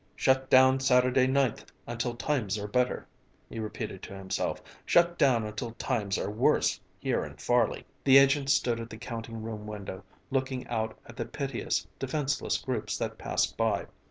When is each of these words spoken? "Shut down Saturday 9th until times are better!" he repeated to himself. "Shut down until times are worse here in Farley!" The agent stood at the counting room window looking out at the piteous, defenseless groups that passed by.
"Shut 0.15 0.49
down 0.49 0.79
Saturday 0.79 1.27
9th 1.27 1.67
until 1.85 2.15
times 2.15 2.57
are 2.57 2.67
better!" 2.67 3.07
he 3.47 3.59
repeated 3.59 4.01
to 4.01 4.17
himself. 4.17 4.59
"Shut 4.83 5.15
down 5.19 5.43
until 5.45 5.73
times 5.73 6.17
are 6.17 6.31
worse 6.31 6.79
here 6.97 7.23
in 7.23 7.35
Farley!" 7.35 7.85
The 8.03 8.17
agent 8.17 8.49
stood 8.49 8.79
at 8.79 8.89
the 8.89 8.97
counting 8.97 9.43
room 9.43 9.67
window 9.67 10.03
looking 10.31 10.67
out 10.69 10.97
at 11.05 11.17
the 11.17 11.25
piteous, 11.25 11.85
defenseless 11.99 12.57
groups 12.57 12.97
that 12.97 13.19
passed 13.19 13.55
by. 13.55 13.85